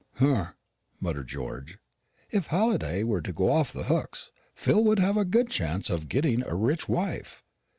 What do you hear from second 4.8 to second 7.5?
would have a good chance of getting a rich wife."